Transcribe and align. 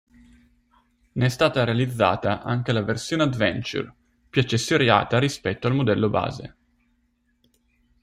Ne 1.11 1.23
è 1.23 1.29
stata 1.29 1.63
realizzata 1.63 2.41
anche 2.41 2.71
la 2.71 2.81
versione 2.81 3.21
Adventure, 3.21 3.93
più 4.31 4.41
accessoriata 4.41 5.19
rispetto 5.19 5.67
al 5.67 5.75
modello 5.75 6.09
base. 6.09 6.55